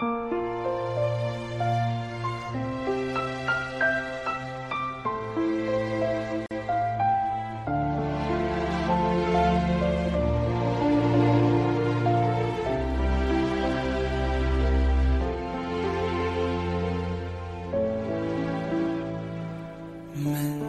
[0.00, 0.06] 门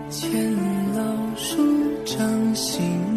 [0.09, 0.55] 前
[0.95, 1.57] 老树
[2.03, 3.08] 长新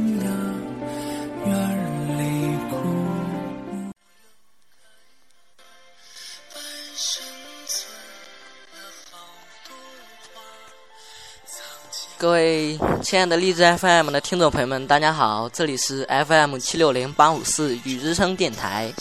[12.22, 18.92] 各位亲爱的荔枝 FM 的听众朋友们，大家好，这里是 FM 七六零八五四雨之声电台。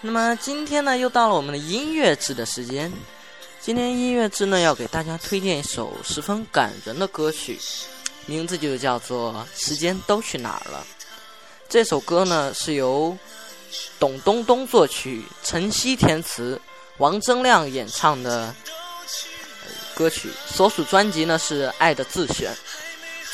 [0.00, 2.92] 那么今天呢，又到了我们的音乐制的时间。
[3.60, 7.58] 今天音乐制呢，要给大家推荐一首十分感人的歌曲，
[8.26, 10.86] 名字就叫做《时间都去哪儿了》。
[11.68, 13.18] 这首歌呢，是由
[13.98, 16.60] 董冬冬作曲，陈曦填词，
[16.98, 18.54] 王铮亮演唱的
[20.00, 20.30] 歌曲。
[20.46, 22.50] 所属专辑呢是《爱的自选》，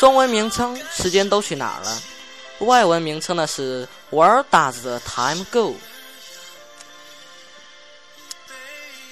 [0.00, 2.03] 中文名称《时间都去哪儿了》，
[2.64, 5.77] 外文名称呢是 Where Does the Time Go？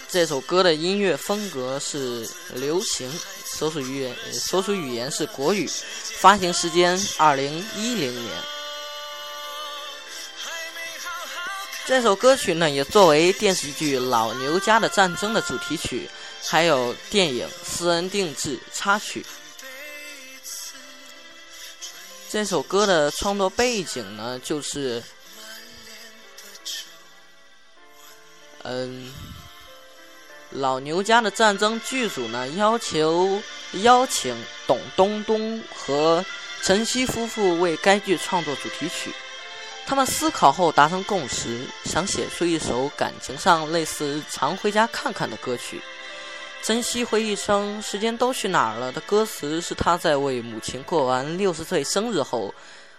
[0.09, 3.09] 这首歌的音乐风格是流行，
[3.45, 5.71] 所属语言所属语言是国语，
[6.19, 8.54] 发行时间二零一零年。
[11.87, 16.09] 这首歌曲呢，也作为电视剧《老牛家的战争》的主题曲，
[16.43, 19.25] 还有电影《私人定制》插曲。
[22.31, 25.03] 这首歌的创作背景呢，就是，
[28.63, 29.13] 嗯。
[30.51, 33.43] 老牛家的战争剧组呢，要求
[33.83, 34.37] 邀请
[34.69, 36.25] 董冬冬和
[36.63, 39.13] 陈曦夫妇为该剧创作主题曲。
[39.87, 45.81] 他们思考后达成共识，想写出一首感情上类似“常回家看看”的歌曲。
[46.63, 52.53] 珍惜回忆称：“时间都去哪儿了”的歌词是他在为母亲过完六十岁生日后，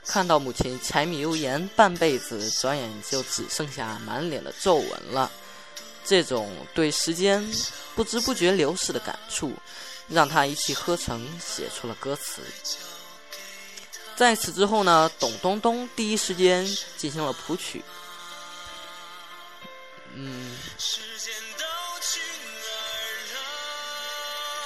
[0.06, 5.32] 看到母亲柴米油盐半辈子，转眼就只剩下满脸的皱纹了。
[6.06, 7.44] 这种对时间
[7.96, 9.52] 不知不觉流逝的感触，
[10.08, 12.44] 让他一气呵成写出了歌词。
[14.16, 16.66] 在此之后呢，董冬冬第一时间
[16.98, 17.84] 进行了谱曲，
[20.14, 20.58] 嗯，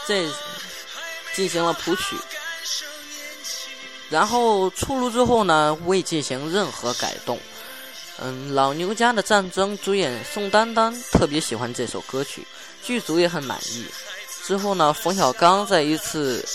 [0.08, 0.30] 这
[1.36, 2.16] 进行了谱曲，
[4.10, 7.40] 然后出炉之后呢，未进行任何改动。
[8.22, 12.46] 嗯，老牛家的战争主演宋丹丹特别喜欢这首歌曲，
[12.84, 13.88] 剧组也很满意。
[14.44, 16.46] 之后呢，冯小刚在一次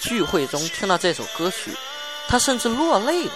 [0.00, 1.70] 聚会中听到这首歌曲，
[2.28, 3.32] 他甚至落泪了。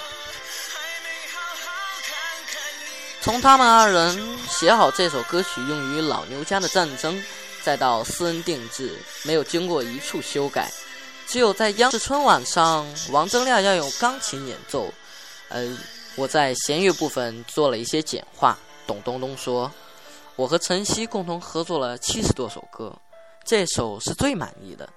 [3.21, 7.23] 从他们二人写好这首歌曲用于老牛家的战争，
[7.63, 10.73] 再到私人定制，没有经过一处修改，
[11.27, 14.93] 只有在央视春晚上，王铮亮要用钢琴演奏，
[15.49, 15.77] 呃。
[16.17, 18.59] 我在弦乐部分做了一些简化。
[18.89, 19.71] 董冬冬说
[20.35, 22.93] ：“我和陈曦共同合作了七十多首歌，
[23.45, 24.89] 这首是最满意的。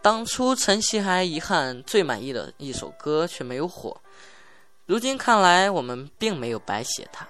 [0.00, 4.00] 当初陈曦还遗憾最满意的一首歌却没有火，
[4.86, 7.26] 如今看来我们并没有白写它。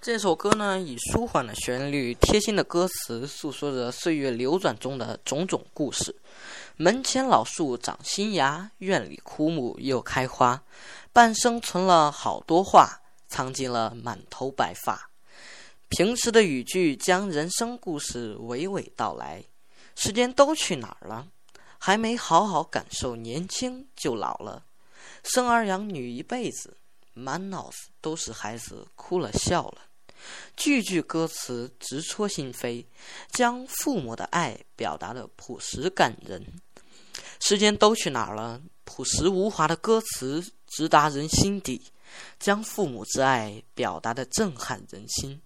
[0.00, 6.14] 这首歌呢，以舒缓的旋律、贴心的歌词，诉说着岁月流转中的种种故事。”
[6.78, 10.62] 门前老树长新芽，院里枯木又开花。
[11.12, 15.10] 半生存了好多话，藏进了满头白发。
[15.88, 19.42] 平时的语句将人生故事娓娓道来。
[19.96, 21.26] 时间都去哪儿了？
[21.78, 24.64] 还没好好感受年轻就老了。
[25.24, 26.76] 生儿养女一辈子，
[27.14, 29.82] 满脑子都是孩子哭了笑了。
[30.56, 32.84] 句句歌词直戳心扉，
[33.30, 36.44] 将父母的爱表达的朴实感人。
[37.40, 38.60] 时间都去哪儿了？
[38.84, 41.92] 朴实无华的歌词直达人心底，
[42.38, 45.40] 将父母之爱表达的震撼人心。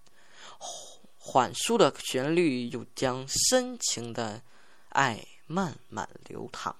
[1.23, 4.41] 缓舒的旋律又将深情的
[4.89, 6.75] 爱慢慢流淌。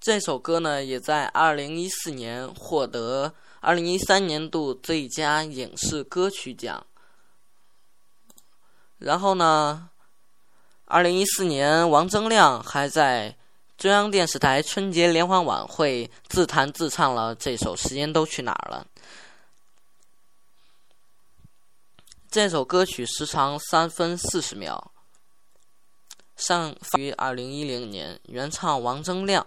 [0.00, 6.86] 这首歌呢，也在二零一四年获得二零一三年度最佳影视歌曲奖。
[8.98, 9.90] 然后呢，
[10.86, 13.36] 二零一四年，王铮亮还在
[13.76, 18.86] 中央电视台春节联欢晚会自弹自唱了这首《时间都去哪儿了》。
[22.30, 24.92] 这首歌曲时长三分四十秒。
[26.36, 29.46] 上于二零一零年，原唱王铮亮。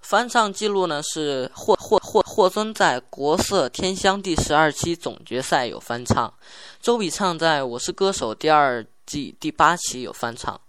[0.00, 6.32] 翻唱记录呢是霍霍霍霍尊在《国色天香》第十二期总决赛有翻唱，
[6.80, 10.60] 周笔畅在《我是歌手》第二季第八期有翻唱，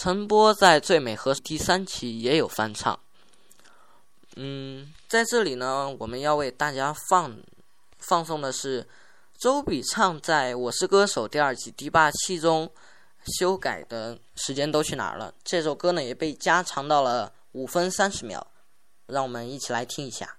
[0.00, 2.96] 陈波在《最美和》第三期也有翻唱。
[4.36, 7.36] 嗯，在这里呢，我们要为大家放
[7.98, 8.86] 放送的是
[9.40, 12.70] 周笔畅在《我是歌手》第二季第八期中
[13.40, 18.46] 修改的《时间都去哪儿了》这首歌呢，也被加长到了五分三十秒。
[19.06, 20.37] 让我们一起来听一下。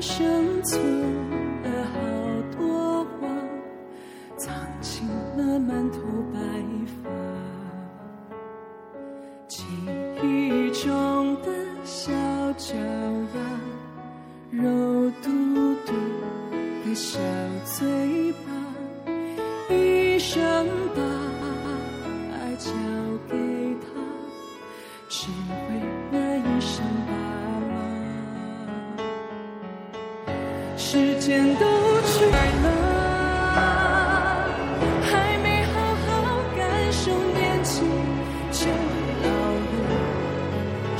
[0.00, 0.80] 生存
[1.62, 2.00] 了好
[2.56, 3.28] 多话
[4.38, 5.06] 藏进
[5.36, 5.98] 了满头
[6.32, 6.40] 白
[7.04, 7.10] 发。
[9.46, 9.62] 记
[10.22, 11.48] 忆中的
[11.84, 12.10] 小
[12.56, 13.40] 脚丫
[14.50, 15.30] 肉嘟
[15.84, 15.92] 嘟
[16.86, 17.18] 的小
[17.64, 21.29] 嘴巴一生把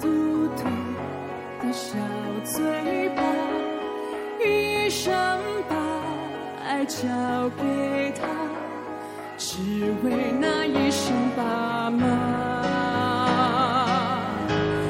[0.00, 0.64] 嘟嘟
[1.60, 1.96] 的小
[2.44, 3.22] 嘴巴
[4.44, 5.12] 一生
[5.68, 5.76] 把
[6.64, 6.98] 爱交
[7.56, 8.26] 给他
[9.36, 9.58] 只
[10.04, 12.62] 为那一声爸妈。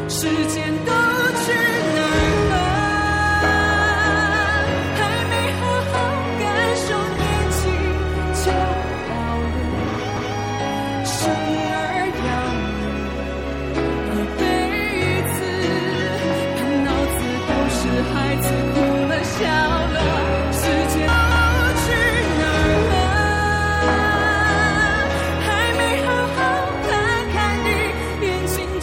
[0.09, 0.73] 时间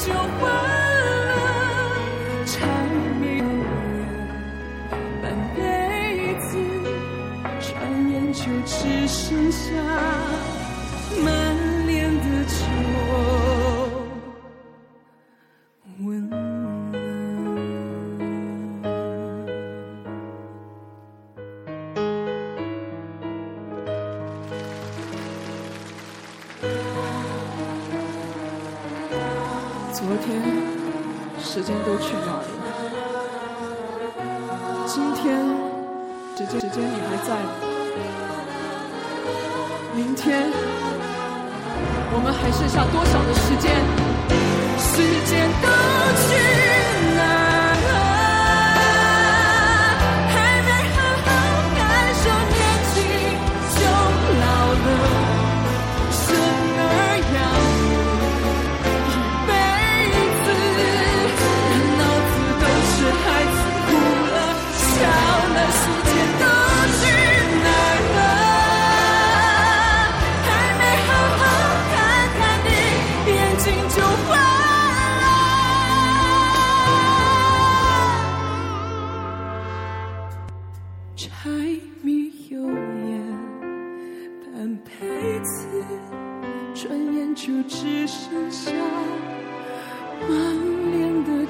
[0.06, 1.32] 就忘了
[2.46, 2.56] 缠
[3.20, 3.66] 绵的
[5.22, 5.24] 半
[5.58, 5.60] 辈
[6.40, 6.58] 子，
[7.60, 7.70] 转
[8.10, 8.78] 眼就只
[9.08, 10.09] 剩下。
[30.10, 30.42] 昨天，
[31.40, 32.50] 时间都去哪儿了？
[34.88, 35.38] 今天，
[36.36, 37.52] 时间时间你还在吗？
[39.96, 40.50] 明天，
[42.12, 43.79] 我们还剩下多少的时间？
[87.50, 88.72] 就只剩下
[90.30, 91.48] 满脸的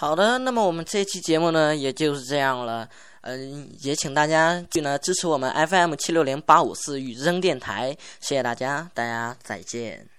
[0.00, 2.88] 好的，那么我们这期节目呢，也就是这样了。
[3.22, 7.90] 嗯，也请大家去呢支持我们 FM 七六零八五四雨扔电台，
[8.20, 10.17] 谢谢大家，大家再见。